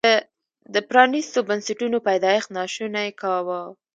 د 0.73 0.75
پرانیستو 0.89 1.39
بنسټونو 1.49 1.97
پیدایښت 2.07 2.49
ناشونی 2.57 3.09
کاوه. 3.21 3.61